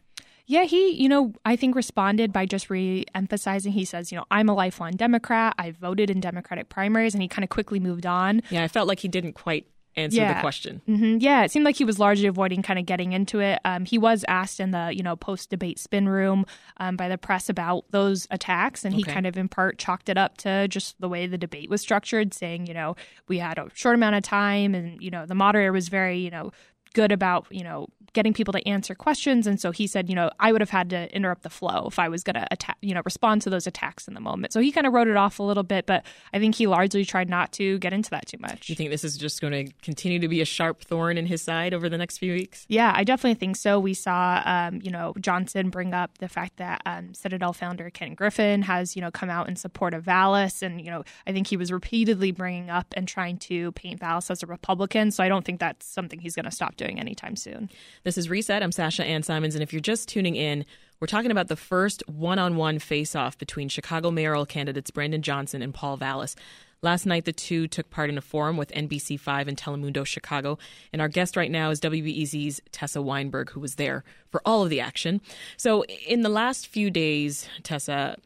Yeah, 0.47 0.63
he, 0.63 0.91
you 0.91 1.09
know, 1.09 1.33
I 1.43 1.55
think 1.55 1.75
responded 1.75 2.31
by 2.31 2.45
just 2.45 2.69
re 2.69 3.05
emphasizing. 3.15 3.71
He 3.71 3.83
says, 3.83 4.11
you 4.11 4.17
know, 4.17 4.25
I'm 4.29 4.47
a 4.47 4.53
lifelong 4.53 4.91
Democrat. 4.91 5.55
I 5.57 5.71
voted 5.71 6.09
in 6.09 6.19
Democratic 6.19 6.69
primaries, 6.69 7.13
and 7.13 7.21
he 7.21 7.27
kind 7.27 7.43
of 7.43 7.49
quickly 7.49 7.79
moved 7.79 8.05
on. 8.05 8.41
Yeah, 8.49 8.63
I 8.63 8.67
felt 8.67 8.87
like 8.87 8.99
he 8.99 9.07
didn't 9.07 9.33
quite 9.33 9.65
answer 9.97 10.17
yeah. 10.17 10.33
the 10.33 10.41
question. 10.41 10.81
Mm-hmm. 10.87 11.17
Yeah, 11.19 11.43
it 11.43 11.51
seemed 11.51 11.65
like 11.65 11.75
he 11.75 11.85
was 11.85 11.99
largely 11.99 12.27
avoiding 12.27 12.61
kind 12.61 12.79
of 12.79 12.85
getting 12.85 13.13
into 13.13 13.39
it. 13.39 13.59
Um, 13.65 13.85
he 13.85 13.97
was 13.97 14.25
asked 14.27 14.59
in 14.59 14.71
the 14.71 14.91
you 14.93 15.03
know 15.03 15.15
post 15.15 15.49
debate 15.49 15.79
spin 15.79 16.07
room 16.07 16.45
um, 16.77 16.95
by 16.95 17.07
the 17.07 17.17
press 17.17 17.49
about 17.49 17.85
those 17.91 18.27
attacks, 18.31 18.85
and 18.85 18.93
he 18.93 19.03
kind 19.03 19.25
of 19.25 19.37
in 19.37 19.47
part 19.47 19.77
chalked 19.77 20.09
it 20.09 20.17
up 20.17 20.37
to 20.37 20.67
just 20.67 20.99
the 20.99 21.09
way 21.09 21.27
the 21.27 21.37
debate 21.37 21.69
was 21.69 21.81
structured, 21.81 22.33
saying 22.33 22.67
you 22.67 22.73
know 22.73 22.95
we 23.27 23.37
had 23.37 23.57
a 23.57 23.69
short 23.73 23.95
amount 23.95 24.15
of 24.15 24.23
time, 24.23 24.75
and 24.75 25.01
you 25.01 25.11
know 25.11 25.25
the 25.25 25.35
moderator 25.35 25.71
was 25.71 25.89
very 25.89 26.17
you 26.17 26.31
know 26.31 26.51
good 26.93 27.11
about 27.11 27.45
you 27.51 27.63
know 27.63 27.87
getting 28.15 28.33
people 28.33 28.51
to 28.53 28.67
answer 28.67 28.95
questions. 28.95 29.45
And 29.45 29.59
so 29.61 29.69
he 29.71 29.85
said, 29.85 30.09
you 30.09 30.15
know, 30.15 30.31
I 30.39 30.51
would 30.51 30.61
have 30.61 30.71
had 30.71 30.89
to 30.89 31.13
interrupt 31.15 31.43
the 31.43 31.49
flow 31.51 31.85
if 31.87 31.99
I 31.99 32.09
was 32.09 32.23
going 32.23 32.33
to 32.33 32.47
attack, 32.49 32.77
you 32.81 32.95
know, 32.95 33.01
respond 33.05 33.43
to 33.43 33.51
those 33.51 33.67
attacks 33.67 34.07
in 34.07 34.15
the 34.15 34.19
moment. 34.19 34.53
So 34.53 34.59
he 34.59 34.71
kind 34.71 34.87
of 34.87 34.93
wrote 34.93 35.07
it 35.07 35.17
off 35.17 35.37
a 35.37 35.43
little 35.43 35.63
bit, 35.63 35.85
but 35.85 36.03
I 36.33 36.39
think 36.39 36.55
he 36.55 36.65
largely 36.65 37.05
tried 37.05 37.29
not 37.29 37.51
to 37.53 37.77
get 37.77 37.93
into 37.93 38.09
that 38.09 38.25
too 38.25 38.37
much. 38.39 38.67
Do 38.67 38.73
you 38.73 38.75
think 38.75 38.89
this 38.89 39.03
is 39.03 39.17
just 39.17 39.41
going 39.41 39.67
to 39.67 39.71
continue 39.83 40.17
to 40.19 40.27
be 40.27 40.41
a 40.41 40.45
sharp 40.45 40.83
thorn 40.83 41.17
in 41.17 41.27
his 41.27 41.41
side 41.41 41.73
over 41.73 41.89
the 41.89 41.97
next 41.97 42.17
few 42.17 42.33
weeks? 42.33 42.65
Yeah, 42.69 42.91
I 42.95 43.03
definitely 43.03 43.35
think 43.35 43.57
so. 43.57 43.79
We 43.79 43.93
saw, 43.93 44.41
um, 44.45 44.79
you 44.81 44.89
know, 44.89 45.13
Johnson 45.19 45.69
bring 45.69 45.93
up 45.93 46.17
the 46.17 46.29
fact 46.29 46.57
that 46.57 46.81
um, 46.85 47.13
Citadel 47.13 47.53
founder 47.53 47.89
Ken 47.89 48.15
Griffin 48.15 48.61
has, 48.63 48.95
you 48.95 49.01
know, 49.01 49.11
come 49.11 49.29
out 49.29 49.49
in 49.49 49.55
support 49.55 49.93
of 49.93 50.03
Vallas. 50.03 50.63
And, 50.63 50.81
you 50.81 50.89
know, 50.89 51.03
I 51.27 51.33
think 51.33 51.47
he 51.47 51.57
was 51.57 51.71
repeatedly 51.71 52.31
bringing 52.31 52.69
up 52.69 52.93
and 52.95 53.07
trying 53.07 53.37
to 53.39 53.73
paint 53.73 53.99
Vallas 53.99 54.31
as 54.31 54.41
a 54.41 54.45
Republican. 54.45 55.11
So 55.11 55.23
I 55.23 55.27
don't 55.27 55.45
think 55.45 55.59
that's 55.59 55.85
something 55.85 56.19
he's 56.19 56.35
going 56.35 56.45
to 56.45 56.51
stop 56.51 56.77
doing 56.77 56.99
anytime 56.99 57.35
soon. 57.35 57.69
This 58.05 58.19
is 58.19 58.29
Reset. 58.29 58.61
I'm 58.61 58.71
Sasha 58.71 59.03
Ann 59.03 59.23
Simons. 59.23 59.55
And 59.55 59.63
if 59.63 59.73
you're 59.73 59.79
just 59.79 60.07
tuning 60.07 60.35
in, 60.35 60.63
we're 60.99 61.07
talking 61.07 61.31
about 61.31 61.47
the 61.47 61.55
first 61.55 62.03
one 62.07 62.37
on 62.37 62.55
one 62.55 62.77
face 62.77 63.15
off 63.15 63.35
between 63.35 63.67
Chicago 63.67 64.11
mayoral 64.11 64.45
candidates 64.45 64.91
Brandon 64.91 65.23
Johnson 65.23 65.63
and 65.63 65.73
Paul 65.73 65.97
Vallas. 65.97 66.35
Last 66.83 67.07
night, 67.07 67.25
the 67.25 67.33
two 67.33 67.67
took 67.67 67.89
part 67.89 68.11
in 68.11 68.17
a 68.19 68.21
forum 68.21 68.57
with 68.57 68.71
NBC5 68.73 69.47
and 69.47 69.57
Telemundo 69.57 70.05
Chicago. 70.05 70.59
And 70.93 71.01
our 71.01 71.07
guest 71.07 71.35
right 71.35 71.49
now 71.49 71.71
is 71.71 71.81
WBEZ's 71.81 72.61
Tessa 72.71 73.01
Weinberg, 73.01 73.49
who 73.49 73.59
was 73.59 73.73
there 73.73 74.03
for 74.29 74.39
all 74.45 74.61
of 74.61 74.69
the 74.69 74.81
action. 74.81 75.19
So, 75.57 75.83
in 76.07 76.21
the 76.21 76.29
last 76.29 76.67
few 76.67 76.91
days, 76.91 77.49
Tessa, 77.63 78.17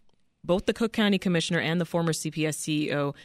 both 0.43 0.65
the 0.65 0.73
Cook 0.73 0.91
County 0.91 1.17
Commissioner 1.17 1.61
and 1.61 1.79
the 1.79 1.85
former 1.85 2.11
CPS 2.11 2.57
CEO 2.57 3.15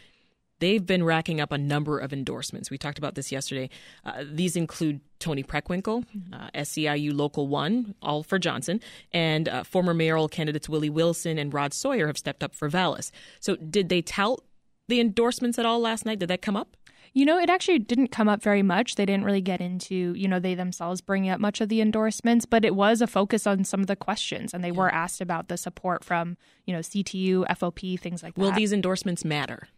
they've 0.64 0.87
been 0.87 1.04
racking 1.04 1.42
up 1.42 1.52
a 1.52 1.59
number 1.59 1.99
of 1.99 2.11
endorsements. 2.11 2.71
We 2.71 2.78
talked 2.78 2.97
about 2.97 3.16
this 3.16 3.30
yesterday. 3.30 3.68
Uh, 4.02 4.25
these 4.26 4.56
include 4.56 5.02
Toni 5.18 5.42
Preckwinkle, 5.42 6.06
uh, 6.33 6.49
SEIU 6.54 7.14
Local 7.14 7.49
1, 7.49 7.94
all 8.00 8.23
for 8.23 8.38
Johnson, 8.38 8.80
and 9.12 9.47
uh, 9.47 9.62
former 9.62 9.92
mayoral 9.92 10.26
candidates 10.26 10.66
Willie 10.66 10.88
Wilson 10.88 11.37
and 11.37 11.52
Rod 11.52 11.75
Sawyer 11.75 12.06
have 12.06 12.16
stepped 12.16 12.42
up 12.42 12.54
for 12.54 12.71
Vallas. 12.71 13.12
So, 13.40 13.56
did 13.56 13.90
they 13.90 14.00
tout 14.00 14.42
the 14.88 15.00
endorsements 15.00 15.59
at 15.59 15.66
all 15.66 15.80
last 15.80 16.06
night? 16.06 16.18
Did 16.18 16.30
that 16.30 16.40
come 16.40 16.56
up? 16.56 16.78
You 17.12 17.26
know, 17.26 17.38
it 17.38 17.50
actually 17.50 17.78
didn't 17.78 18.09
come 18.09 18.28
up 18.28 18.42
very 18.42 18.62
much. 18.62 18.94
They 18.94 19.04
didn't 19.04 19.25
really 19.25 19.42
get 19.42 19.61
into, 19.61 20.14
you 20.16 20.26
know, 20.26 20.40
they 20.40 20.54
themselves 20.54 21.02
bringing 21.02 21.30
up 21.30 21.40
much 21.40 21.61
of 21.61 21.68
the 21.68 21.83
endorsements, 21.83 22.47
but 22.47 22.64
it 22.64 22.75
was 22.75 23.02
a 23.02 23.06
focus 23.06 23.47
on 23.47 23.64
some 23.64 23.80
of 23.80 23.87
the 23.87 23.97
questions, 23.97 24.54
and 24.54 24.64
they 24.64 24.71
yeah. 24.71 24.78
were 24.78 24.92
asked 24.92 25.21
about 25.21 25.49
the 25.49 25.59
support 25.59 26.02
from, 26.02 26.38
you 26.64 26.73
know, 26.73 26.80
CTU, 26.80 27.44
FOP, 27.59 28.00
things 28.00 28.23
like 28.23 28.37
Will 28.38 28.47
that. 28.47 28.52
Will 28.52 28.56
these 28.56 28.73
endorsements 28.73 29.26
matter? 29.26 29.68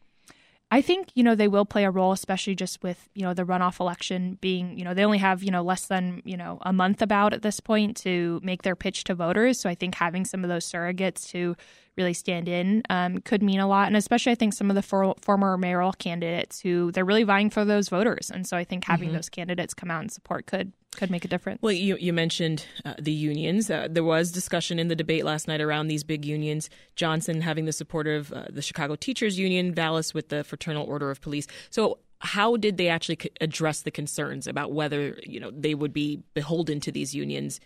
I 0.68 0.82
think, 0.82 1.10
you 1.14 1.22
know, 1.22 1.36
they 1.36 1.46
will 1.46 1.64
play 1.64 1.84
a 1.84 1.90
role, 1.92 2.10
especially 2.10 2.56
just 2.56 2.82
with, 2.82 3.08
you 3.14 3.22
know, 3.22 3.32
the 3.32 3.44
runoff 3.44 3.78
election 3.78 4.36
being, 4.40 4.76
you 4.76 4.84
know, 4.84 4.94
they 4.94 5.04
only 5.04 5.18
have, 5.18 5.44
you 5.44 5.52
know, 5.52 5.62
less 5.62 5.86
than, 5.86 6.22
you 6.24 6.36
know, 6.36 6.58
a 6.62 6.72
month 6.72 7.00
about 7.02 7.32
at 7.32 7.42
this 7.42 7.60
point 7.60 7.96
to 7.98 8.40
make 8.42 8.62
their 8.62 8.74
pitch 8.74 9.04
to 9.04 9.14
voters. 9.14 9.60
So 9.60 9.70
I 9.70 9.76
think 9.76 9.94
having 9.94 10.24
some 10.24 10.42
of 10.42 10.48
those 10.48 10.68
surrogates 10.68 11.28
to 11.30 11.56
really 11.96 12.14
stand 12.14 12.48
in 12.48 12.82
um, 12.90 13.18
could 13.18 13.44
mean 13.44 13.60
a 13.60 13.68
lot. 13.68 13.86
And 13.86 13.96
especially, 13.96 14.32
I 14.32 14.34
think 14.34 14.54
some 14.54 14.68
of 14.68 14.74
the 14.74 14.82
for- 14.82 15.14
former 15.22 15.56
mayoral 15.56 15.92
candidates 15.92 16.60
who 16.60 16.90
they're 16.90 17.04
really 17.04 17.22
vying 17.22 17.48
for 17.48 17.64
those 17.64 17.88
voters. 17.88 18.28
And 18.28 18.44
so 18.44 18.56
I 18.56 18.64
think 18.64 18.84
having 18.84 19.10
mm-hmm. 19.10 19.16
those 19.16 19.28
candidates 19.28 19.72
come 19.72 19.90
out 19.90 20.00
and 20.00 20.10
support 20.10 20.46
could 20.46 20.72
could 20.96 21.10
make 21.10 21.24
a 21.24 21.28
difference. 21.28 21.60
Well, 21.62 21.72
you, 21.72 21.96
you 21.98 22.12
mentioned 22.12 22.66
uh, 22.84 22.94
the 22.98 23.12
unions. 23.12 23.70
Uh, 23.70 23.88
there 23.90 24.04
was 24.04 24.32
discussion 24.32 24.78
in 24.78 24.88
the 24.88 24.96
debate 24.96 25.24
last 25.24 25.46
night 25.46 25.60
around 25.60 25.88
these 25.88 26.04
big 26.04 26.24
unions. 26.24 26.68
Johnson 26.96 27.40
having 27.40 27.66
the 27.66 27.72
support 27.72 28.06
of 28.06 28.32
uh, 28.32 28.46
the 28.50 28.62
Chicago 28.62 28.96
Teachers 28.96 29.38
Union, 29.38 29.74
Vallas 29.74 30.14
with 30.14 30.28
the 30.28 30.44
Fraternal 30.44 30.86
Order 30.86 31.10
of 31.10 31.20
Police. 31.20 31.46
So, 31.70 31.98
how 32.20 32.56
did 32.56 32.78
they 32.78 32.88
actually 32.88 33.18
address 33.42 33.82
the 33.82 33.90
concerns 33.90 34.46
about 34.46 34.72
whether 34.72 35.18
you 35.22 35.38
know 35.38 35.50
they 35.50 35.74
would 35.74 35.92
be 35.92 36.22
beholden 36.32 36.80
to 36.80 36.90
these 36.90 37.14
unions 37.14 37.60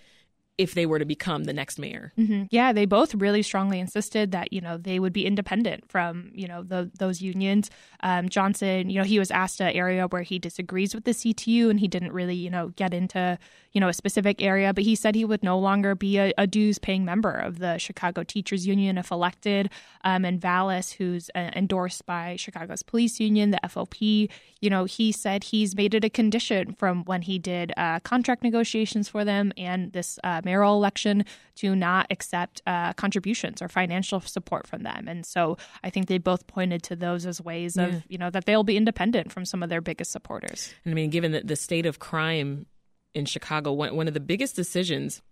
if 0.61 0.75
they 0.75 0.85
were 0.85 0.99
to 0.99 1.07
become 1.07 1.45
the 1.45 1.55
next 1.55 1.79
mayor. 1.79 2.13
Mm-hmm. 2.19 2.45
Yeah, 2.51 2.75
they 2.75 2.85
both 2.85 3.15
really 3.15 3.41
strongly 3.41 3.81
insisted 3.81 4.31
that 4.33 4.53
you 4.53 4.61
know 4.61 4.77
they 4.77 4.99
would 4.99 5.15
be 5.15 5.25
independent 5.25 5.91
from 5.91 6.31
you 6.35 6.47
know 6.47 6.63
the, 6.63 6.91
those 6.99 7.23
unions. 7.23 7.71
Um, 8.03 8.29
Johnson, 8.29 8.91
you 8.91 8.99
know, 8.99 9.05
he 9.05 9.19
was 9.19 9.31
asked 9.31 9.63
an 9.63 9.69
area 9.69 10.07
where 10.07 10.21
he 10.21 10.39
disagrees 10.39 10.95
with 10.95 11.05
the 11.05 11.13
CTU, 11.13 11.71
and 11.71 11.81
he 11.81 11.89
didn't 11.89 12.13
really 12.13 12.35
you 12.35 12.51
know 12.51 12.69
get 12.77 12.93
into 12.93 13.39
you 13.73 13.81
know 13.81 13.89
a 13.89 13.95
specific 13.95 14.43
area, 14.43 14.75
but 14.75 14.85
he 14.85 14.95
said 14.95 15.15
he 15.15 15.25
would 15.25 15.43
no 15.43 15.59
longer 15.59 15.95
be 15.95 16.19
a, 16.19 16.33
a 16.37 16.47
dues 16.47 16.79
paying 16.79 17.05
member 17.05 17.33
of 17.33 17.59
the 17.59 17.79
Chicago 17.79 18.23
Teachers 18.23 18.67
Union 18.67 18.99
if 18.99 19.11
elected. 19.11 19.71
Um, 20.03 20.25
and 20.25 20.41
Vallas, 20.41 20.93
who's 20.93 21.31
uh, 21.35 21.51
endorsed 21.55 22.07
by 22.07 22.37
Chicago's 22.37 22.83
police 22.83 23.21
union, 23.21 23.51
the 23.51 23.61
FOP, 23.65 24.29
you 24.61 24.71
know, 24.71 24.85
he 24.85 25.13
said 25.13 25.45
he's 25.45 25.77
made 25.77 25.95
it 25.95 26.05
a 26.05 26.11
condition 26.11 26.73
from 26.75 27.05
when 27.05 27.23
he 27.23 27.39
did 27.39 27.73
uh, 27.77 28.01
contract 28.01 28.43
negotiations 28.43 29.09
for 29.09 29.25
them 29.25 29.53
and 29.57 29.93
this. 29.93 30.19
Uh, 30.25 30.41
mayoral 30.51 30.77
election 30.77 31.25
to 31.55 31.77
not 31.77 32.07
accept 32.11 32.63
uh, 32.67 32.93
contributions 32.95 33.63
or 33.63 33.69
financial 33.69 34.21
support 34.21 34.67
from 34.67 34.83
them. 34.83 35.07
And 35.07 35.25
so 35.25 35.59
I 35.85 35.91
think 35.91 36.09
they 36.09 36.19
both 36.19 36.47
pointed 36.47 36.83
to 36.85 36.97
those 36.97 37.27
as 37.27 37.41
ways 37.41 37.77
yeah. 37.77 37.87
of, 37.87 38.03
you 38.09 38.19
know, 38.19 38.31
that 38.31 38.47
they'll 38.47 38.65
be 38.65 38.77
independent 38.77 39.31
from 39.31 39.45
some 39.45 39.63
of 39.63 39.69
their 39.69 39.81
biggest 39.81 40.11
supporters. 40.11 40.75
And 40.85 40.93
I 40.93 40.95
mean, 40.95 41.11
given 41.11 41.33
the, 41.33 41.43
the 41.43 41.57
state 41.57 41.87
of 41.87 41.99
crime 41.99 42.67
in 43.15 43.25
Chicago, 43.25 43.73
one, 43.73 43.95
one 43.97 44.09
of 44.09 44.15
the 44.15 44.21
biggest 44.21 44.57
decisions 44.57 45.23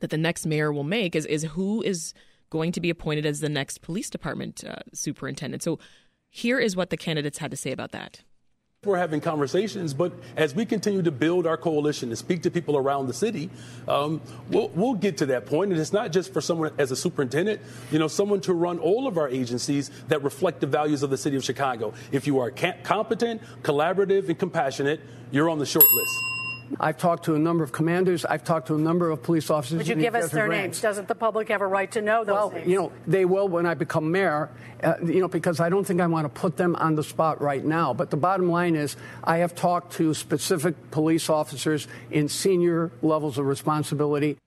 that 0.00 0.10
the 0.10 0.18
next 0.18 0.46
mayor 0.46 0.72
will 0.72 0.84
make 0.84 1.14
is, 1.14 1.26
is 1.26 1.44
who 1.44 1.82
is 1.82 2.12
going 2.50 2.72
to 2.72 2.80
be 2.80 2.90
appointed 2.90 3.24
as 3.24 3.40
the 3.40 3.48
next 3.48 3.80
police 3.80 4.10
department 4.10 4.62
uh, 4.64 4.76
superintendent. 4.92 5.62
So 5.62 5.78
here 6.28 6.58
is 6.58 6.76
what 6.76 6.90
the 6.90 6.96
candidates 6.96 7.38
had 7.38 7.50
to 7.50 7.56
say 7.56 7.72
about 7.72 7.92
that. 7.92 8.22
We're 8.84 8.98
having 8.98 9.20
conversations, 9.20 9.94
but 9.94 10.12
as 10.36 10.56
we 10.56 10.66
continue 10.66 11.02
to 11.02 11.12
build 11.12 11.46
our 11.46 11.56
coalition 11.56 12.08
and 12.08 12.18
speak 12.18 12.42
to 12.42 12.50
people 12.50 12.76
around 12.76 13.06
the 13.06 13.14
city, 13.14 13.48
um, 13.86 14.20
we'll, 14.50 14.70
we'll, 14.70 14.94
get 14.94 15.18
to 15.18 15.26
that 15.26 15.46
point. 15.46 15.70
And 15.70 15.80
it's 15.80 15.92
not 15.92 16.10
just 16.10 16.32
for 16.32 16.40
someone 16.40 16.72
as 16.78 16.90
a 16.90 16.96
superintendent, 16.96 17.60
you 17.92 18.00
know, 18.00 18.08
someone 18.08 18.40
to 18.40 18.52
run 18.52 18.80
all 18.80 19.06
of 19.06 19.18
our 19.18 19.28
agencies 19.28 19.92
that 20.08 20.24
reflect 20.24 20.60
the 20.60 20.66
values 20.66 21.04
of 21.04 21.10
the 21.10 21.16
city 21.16 21.36
of 21.36 21.44
Chicago. 21.44 21.94
If 22.10 22.26
you 22.26 22.40
are 22.40 22.50
competent, 22.50 23.40
collaborative, 23.62 24.28
and 24.28 24.36
compassionate, 24.36 25.00
you're 25.30 25.48
on 25.48 25.60
the 25.60 25.66
short 25.66 25.86
list. 25.94 26.31
I've 26.80 26.98
talked 26.98 27.24
to 27.24 27.34
a 27.34 27.38
number 27.38 27.64
of 27.64 27.72
commanders. 27.72 28.24
I've 28.24 28.44
talked 28.44 28.68
to 28.68 28.74
a 28.74 28.78
number 28.78 29.10
of 29.10 29.22
police 29.22 29.50
officers. 29.50 29.78
Would 29.78 29.88
you 29.88 29.94
give 29.96 30.14
us 30.14 30.30
their 30.30 30.48
ranks. 30.48 30.78
names? 30.78 30.80
Doesn't 30.80 31.08
the 31.08 31.14
public 31.14 31.48
have 31.48 31.60
a 31.60 31.66
right 31.66 31.90
to 31.92 32.02
know 32.02 32.24
those 32.24 32.34
well, 32.34 32.50
names? 32.50 32.68
you 32.68 32.76
know, 32.76 32.92
they 33.06 33.24
will 33.24 33.48
when 33.48 33.66
I 33.66 33.74
become 33.74 34.10
mayor, 34.10 34.50
uh, 34.82 34.94
you 35.04 35.20
know, 35.20 35.28
because 35.28 35.60
I 35.60 35.68
don't 35.68 35.84
think 35.84 36.00
I 36.00 36.06
want 36.06 36.32
to 36.32 36.40
put 36.40 36.56
them 36.56 36.76
on 36.76 36.94
the 36.94 37.04
spot 37.04 37.40
right 37.40 37.64
now. 37.64 37.94
But 37.94 38.10
the 38.10 38.16
bottom 38.16 38.50
line 38.50 38.76
is 38.76 38.96
I 39.22 39.38
have 39.38 39.54
talked 39.54 39.92
to 39.94 40.14
specific 40.14 40.90
police 40.90 41.28
officers 41.28 41.88
in 42.10 42.28
senior 42.28 42.90
levels 43.02 43.38
of 43.38 43.46
responsibility. 43.46 44.38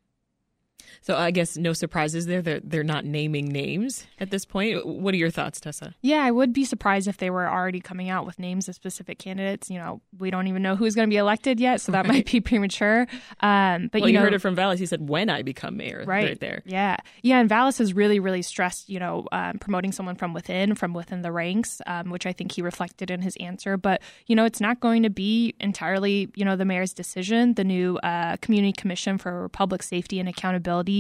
So 1.06 1.16
I 1.16 1.30
guess 1.30 1.56
no 1.56 1.74
surprises 1.74 2.26
there. 2.26 2.42
They're, 2.42 2.62
they're 2.64 2.84
not 2.84 3.06
naming 3.06 3.48
names 3.48 4.08
at 4.20 4.32
this 4.32 4.44
point. 4.44 4.84
What 4.88 5.14
are 5.14 5.18
your 5.18 5.30
thoughts, 5.30 5.60
Tessa? 5.60 5.94
Yeah, 6.02 6.24
I 6.24 6.32
would 6.32 6.52
be 6.52 6.66
surprised 6.66 7.08
if 7.08 7.18
they 7.18 7.30
were 7.30 7.48
already 7.48 7.80
coming 7.80 8.10
out 8.10 8.26
with 8.26 8.40
names 8.40 8.68
of 8.68 8.74
specific 8.74 9.20
candidates. 9.20 9.70
You 9.70 9.78
know, 9.78 10.02
we 10.18 10.32
don't 10.32 10.48
even 10.48 10.64
know 10.64 10.76
who's 10.76 10.96
going 10.96 11.08
to 11.08 11.14
be 11.14 11.18
elected 11.18 11.60
yet, 11.60 11.80
so 11.80 11.92
that 11.92 12.08
right. 12.08 12.16
might 12.16 12.32
be 12.32 12.42
premature. 12.42 13.06
Um, 13.42 13.90
but 13.92 14.02
well, 14.02 14.10
you, 14.10 14.16
know, 14.16 14.22
heard 14.22 14.34
it 14.34 14.40
from 14.40 14.56
Vallas. 14.56 14.80
He 14.80 14.88
said, 14.88 15.08
"When 15.08 15.30
I 15.30 15.44
become 15.44 15.78
mayor." 15.78 16.04
Right, 16.08 16.30
right 16.30 16.40
there. 16.40 16.64
Yeah, 16.66 16.98
yeah. 17.22 17.40
And 17.40 17.48
Vallas 17.48 17.78
has 17.78 17.94
really, 17.94 18.20
really 18.20 18.42
stressed, 18.42 18.90
you 18.90 19.00
know, 19.00 19.28
um, 19.32 19.60
promoting 19.60 19.92
someone 19.92 20.16
from 20.16 20.34
within, 20.34 20.74
from 20.74 20.96
within 20.96 21.22
the 21.22 21.32
ranks, 21.32 21.84
um, 21.86 22.10
which 22.10 22.26
I 22.26 22.34
think 22.34 22.54
he 22.54 22.64
reflected 22.64 23.12
in 23.12 23.22
his 23.22 23.36
answer. 23.36 23.78
But 23.78 24.02
you 24.26 24.36
know, 24.36 24.46
it's 24.46 24.60
not 24.60 24.80
going 24.80 25.04
to 25.04 25.12
be 25.12 25.54
entirely, 25.60 26.32
you 26.34 26.46
know, 26.46 26.56
the 26.56 26.66
mayor's 26.66 26.94
decision. 26.94 27.54
The 27.54 27.64
new 27.64 27.98
uh, 27.98 28.38
community 28.38 28.74
commission 28.74 29.20
for 29.20 29.50
public 29.50 29.84
safety 29.84 30.20
and 30.20 30.28
accountability 30.28 30.95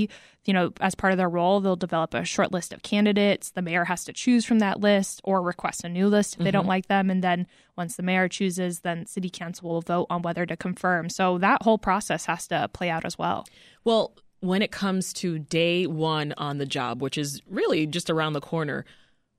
you 0.46 0.54
know, 0.54 0.72
as 0.80 0.94
part 0.96 1.12
of 1.12 1.18
their 1.18 1.30
role, 1.30 1.60
they'll 1.60 1.76
develop 1.76 2.14
a 2.14 2.24
short 2.24 2.52
list 2.52 2.72
of 2.72 2.84
candidates. 2.84 3.52
The 3.52 3.62
mayor 3.62 3.86
has 3.86 4.06
to 4.06 4.14
choose 4.14 4.46
from 4.46 4.60
that 4.60 4.80
list 4.80 5.22
or 5.24 5.42
request 5.42 5.84
a 5.84 5.90
new 5.90 6.08
list 6.08 6.34
if 6.34 6.40
they 6.40 6.46
mm-hmm. 6.46 6.52
don't 6.52 6.68
like 6.68 6.88
them. 6.88 7.10
And 7.10 7.24
then 7.24 7.48
once 7.76 7.96
the 7.96 8.04
mayor 8.04 8.28
chooses, 8.28 8.82
then 8.82 9.06
city 9.08 9.30
council 9.30 9.70
will 9.70 9.82
vote 9.82 10.08
on 10.10 10.22
whether 10.22 10.46
to 10.46 10.56
confirm. 10.56 11.10
So 11.10 11.38
that 11.40 11.64
whole 11.64 11.80
process 11.80 12.26
has 12.26 12.48
to 12.50 12.70
play 12.74 12.90
out 12.90 13.06
as 13.06 13.18
well. 13.18 13.46
Well, 13.84 14.14
when 14.40 14.62
it 14.62 14.72
comes 14.72 15.14
to 15.14 15.40
day 15.40 15.88
one 15.88 16.34
on 16.38 16.60
the 16.60 16.66
job, 16.66 17.02
which 17.02 17.18
is 17.18 17.42
really 17.50 17.88
just 17.88 18.10
around 18.10 18.34
the 18.34 18.42
corner, 18.42 18.86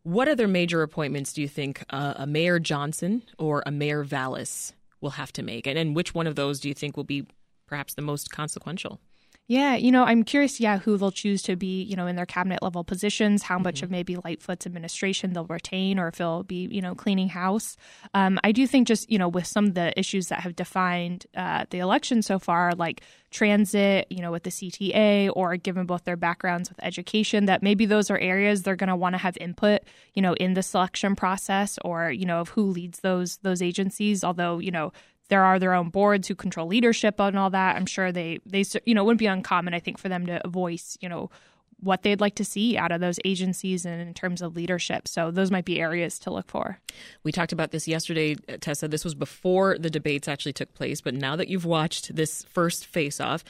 what 0.02 0.28
other 0.28 0.48
major 0.48 0.82
appointments 0.82 1.32
do 1.32 1.42
you 1.42 1.48
think 1.48 1.84
uh, 1.90 2.14
a 2.16 2.26
Mayor 2.26 2.58
Johnson 2.58 3.22
or 3.38 3.62
a 3.66 3.70
Mayor 3.70 4.04
Vallas 4.04 4.72
will 5.00 5.10
have 5.10 5.32
to 5.32 5.42
make? 5.42 5.66
And, 5.66 5.78
and 5.78 5.94
which 5.94 6.14
one 6.14 6.26
of 6.26 6.34
those 6.36 6.60
do 6.60 6.68
you 6.68 6.74
think 6.74 6.96
will 6.96 7.04
be 7.04 7.26
perhaps 7.66 7.94
the 7.94 8.02
most 8.02 8.30
consequential? 8.30 9.00
Yeah, 9.48 9.76
you 9.76 9.92
know, 9.92 10.02
I'm 10.02 10.24
curious, 10.24 10.58
yeah, 10.58 10.78
who 10.78 10.96
they'll 10.96 11.12
choose 11.12 11.40
to 11.42 11.54
be, 11.54 11.84
you 11.84 11.94
know, 11.94 12.08
in 12.08 12.16
their 12.16 12.26
cabinet 12.26 12.62
level 12.62 12.82
positions, 12.82 13.44
how 13.44 13.60
much 13.60 13.76
mm-hmm. 13.76 13.84
of 13.84 13.90
maybe 13.92 14.16
Lightfoot's 14.16 14.66
administration 14.66 15.32
they'll 15.32 15.44
retain, 15.44 16.00
or 16.00 16.08
if 16.08 16.16
they'll 16.16 16.42
be, 16.42 16.68
you 16.68 16.82
know, 16.82 16.96
cleaning 16.96 17.28
house. 17.28 17.76
Um, 18.12 18.40
I 18.42 18.50
do 18.50 18.66
think 18.66 18.88
just, 18.88 19.08
you 19.08 19.18
know, 19.18 19.28
with 19.28 19.46
some 19.46 19.66
of 19.66 19.74
the 19.74 19.96
issues 19.96 20.28
that 20.28 20.40
have 20.40 20.56
defined 20.56 21.26
uh, 21.36 21.64
the 21.70 21.78
election 21.78 22.22
so 22.22 22.40
far, 22.40 22.72
like 22.72 23.02
transit, 23.30 24.08
you 24.10 24.20
know, 24.20 24.32
with 24.32 24.42
the 24.42 24.50
CTA, 24.50 25.30
or 25.32 25.56
given 25.56 25.86
both 25.86 26.02
their 26.02 26.16
backgrounds 26.16 26.68
with 26.68 26.82
education, 26.82 27.44
that 27.46 27.62
maybe 27.62 27.86
those 27.86 28.10
are 28.10 28.18
areas 28.18 28.62
they're 28.62 28.74
going 28.74 28.88
to 28.88 28.96
want 28.96 29.14
to 29.14 29.18
have 29.18 29.38
input, 29.40 29.82
you 30.14 30.22
know, 30.22 30.32
in 30.34 30.54
the 30.54 30.62
selection 30.62 31.14
process, 31.14 31.78
or 31.84 32.10
you 32.10 32.26
know, 32.26 32.40
of 32.40 32.48
who 32.48 32.62
leads 32.62 32.98
those 32.98 33.36
those 33.38 33.62
agencies. 33.62 34.24
Although, 34.24 34.58
you 34.58 34.72
know, 34.72 34.92
there 35.28 35.44
are 35.44 35.58
their 35.58 35.74
own 35.74 35.90
boards 35.90 36.28
who 36.28 36.34
control 36.34 36.66
leadership 36.66 37.20
and 37.20 37.38
all 37.38 37.50
that. 37.50 37.76
I'm 37.76 37.86
sure 37.86 38.12
they 38.12 38.38
they 38.46 38.64
you 38.84 38.94
know 38.94 39.04
wouldn't 39.04 39.18
be 39.18 39.26
uncommon 39.26 39.74
I 39.74 39.80
think 39.80 39.98
for 39.98 40.08
them 40.08 40.26
to 40.26 40.40
voice 40.46 40.96
you 41.00 41.08
know 41.08 41.30
what 41.80 42.02
they'd 42.02 42.20
like 42.20 42.34
to 42.36 42.44
see 42.44 42.76
out 42.76 42.90
of 42.90 43.00
those 43.00 43.18
agencies 43.24 43.84
and 43.84 44.00
in 44.00 44.14
terms 44.14 44.40
of 44.40 44.56
leadership. 44.56 45.06
So 45.06 45.30
those 45.30 45.50
might 45.50 45.64
be 45.64 45.80
areas 45.80 46.18
to 46.20 46.30
look 46.30 46.48
for. 46.48 46.80
We 47.22 47.32
talked 47.32 47.52
about 47.52 47.70
this 47.70 47.86
yesterday, 47.86 48.36
uh, 48.48 48.56
Tessa. 48.60 48.88
This 48.88 49.04
was 49.04 49.14
before 49.14 49.76
the 49.78 49.90
debates 49.90 50.28
actually 50.28 50.54
took 50.54 50.72
place, 50.74 51.00
but 51.00 51.14
now 51.14 51.36
that 51.36 51.48
you've 51.48 51.66
watched 51.66 52.14
this 52.16 52.44
first 52.44 52.86
face 52.86 53.20
off, 53.20 53.44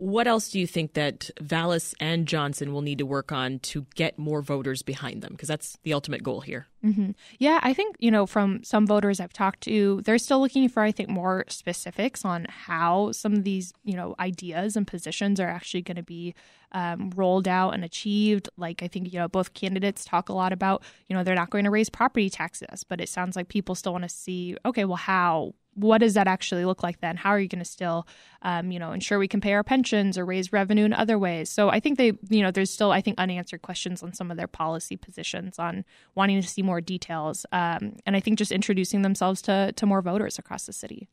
what 0.00 0.26
else 0.26 0.48
do 0.48 0.58
you 0.58 0.66
think 0.66 0.94
that 0.94 1.30
Vallas 1.42 1.94
and 2.00 2.26
Johnson 2.26 2.72
will 2.72 2.80
need 2.80 2.96
to 2.98 3.06
work 3.06 3.32
on 3.32 3.58
to 3.58 3.84
get 3.94 4.18
more 4.18 4.40
voters 4.40 4.80
behind 4.80 5.20
them? 5.20 5.32
Because 5.32 5.48
that's 5.48 5.76
the 5.82 5.92
ultimate 5.92 6.22
goal 6.22 6.40
here. 6.40 6.68
Mm-hmm. 6.82 7.10
Yeah, 7.38 7.60
I 7.62 7.74
think, 7.74 7.96
you 7.98 8.10
know, 8.10 8.24
from 8.24 8.64
some 8.64 8.86
voters 8.86 9.20
I've 9.20 9.34
talked 9.34 9.60
to, 9.64 10.00
they're 10.06 10.16
still 10.16 10.40
looking 10.40 10.70
for, 10.70 10.82
I 10.82 10.90
think, 10.90 11.10
more 11.10 11.44
specifics 11.48 12.24
on 12.24 12.46
how 12.48 13.12
some 13.12 13.34
of 13.34 13.44
these, 13.44 13.74
you 13.84 13.94
know, 13.94 14.14
ideas 14.18 14.74
and 14.74 14.86
positions 14.86 15.38
are 15.38 15.48
actually 15.48 15.82
going 15.82 15.98
to 15.98 16.02
be 16.02 16.34
um, 16.72 17.12
rolled 17.14 17.46
out 17.46 17.74
and 17.74 17.84
achieved. 17.84 18.48
Like, 18.56 18.82
I 18.82 18.88
think, 18.88 19.12
you 19.12 19.18
know, 19.18 19.28
both 19.28 19.52
candidates 19.52 20.06
talk 20.06 20.30
a 20.30 20.32
lot 20.32 20.54
about, 20.54 20.82
you 21.08 21.16
know, 21.16 21.22
they're 21.22 21.34
not 21.34 21.50
going 21.50 21.64
to 21.64 21.70
raise 21.70 21.90
property 21.90 22.30
taxes, 22.30 22.84
but 22.84 23.02
it 23.02 23.10
sounds 23.10 23.36
like 23.36 23.48
people 23.48 23.74
still 23.74 23.92
want 23.92 24.04
to 24.04 24.08
see, 24.08 24.56
okay, 24.64 24.86
well, 24.86 24.96
how? 24.96 25.52
What 25.74 25.98
does 25.98 26.14
that 26.14 26.26
actually 26.26 26.64
look 26.64 26.82
like 26.82 27.00
then? 27.00 27.16
How 27.16 27.30
are 27.30 27.40
you 27.40 27.48
going 27.48 27.60
to 27.60 27.64
still, 27.64 28.06
um, 28.42 28.70
you 28.70 28.78
know, 28.78 28.92
ensure 28.92 29.18
we 29.18 29.28
can 29.28 29.40
pay 29.40 29.52
our 29.54 29.64
pensions 29.64 30.18
or 30.18 30.24
raise 30.24 30.52
revenue 30.52 30.84
in 30.84 30.92
other 30.92 31.18
ways? 31.18 31.50
So 31.50 31.68
I 31.68 31.80
think 31.80 31.98
they, 31.98 32.12
you 32.28 32.42
know, 32.42 32.50
there's 32.50 32.70
still, 32.70 32.90
I 32.90 33.00
think, 33.00 33.18
unanswered 33.18 33.62
questions 33.62 34.02
on 34.02 34.12
some 34.12 34.30
of 34.30 34.36
their 34.36 34.46
policy 34.46 34.96
positions 34.96 35.58
on 35.58 35.84
wanting 36.14 36.40
to 36.40 36.48
see 36.48 36.62
more 36.62 36.80
details. 36.80 37.46
Um, 37.52 37.96
and 38.06 38.16
I 38.16 38.20
think 38.20 38.38
just 38.38 38.52
introducing 38.52 39.02
themselves 39.02 39.42
to, 39.42 39.72
to 39.72 39.86
more 39.86 40.02
voters 40.02 40.38
across 40.38 40.66
the 40.66 40.72
city. 40.72 41.08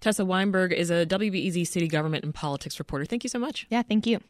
Tessa 0.00 0.24
Weinberg 0.24 0.72
is 0.72 0.90
a 0.90 1.04
WBEZ 1.04 1.66
city 1.66 1.88
government 1.88 2.24
and 2.24 2.34
politics 2.34 2.78
reporter. 2.78 3.04
Thank 3.04 3.24
you 3.24 3.30
so 3.30 3.38
much. 3.38 3.66
Yeah, 3.68 3.82
thank 3.82 4.06
you. 4.06 4.20